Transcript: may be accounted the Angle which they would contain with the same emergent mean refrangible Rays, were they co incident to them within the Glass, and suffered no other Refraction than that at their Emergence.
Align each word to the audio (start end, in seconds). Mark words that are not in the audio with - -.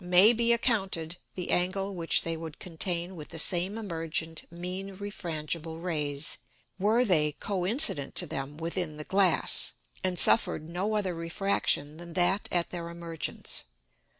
may 0.03 0.33
be 0.33 0.51
accounted 0.51 1.15
the 1.35 1.51
Angle 1.51 1.93
which 1.93 2.23
they 2.23 2.35
would 2.35 2.57
contain 2.57 3.15
with 3.15 3.29
the 3.29 3.37
same 3.37 3.77
emergent 3.77 4.51
mean 4.51 4.95
refrangible 4.97 5.77
Rays, 5.79 6.39
were 6.79 7.05
they 7.05 7.33
co 7.33 7.67
incident 7.67 8.15
to 8.15 8.25
them 8.25 8.57
within 8.57 8.97
the 8.97 9.03
Glass, 9.03 9.73
and 10.03 10.17
suffered 10.17 10.67
no 10.67 10.95
other 10.95 11.13
Refraction 11.13 11.97
than 11.97 12.13
that 12.13 12.49
at 12.51 12.71
their 12.71 12.89
Emergence. 12.89 13.65